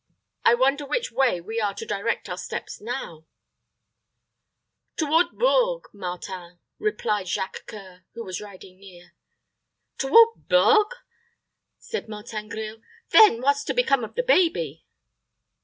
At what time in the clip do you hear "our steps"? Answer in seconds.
2.27-2.81